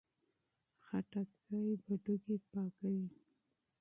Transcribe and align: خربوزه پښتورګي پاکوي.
خربوزه 0.85 1.59
پښتورګي 1.83 2.35
پاکوي. 2.51 3.07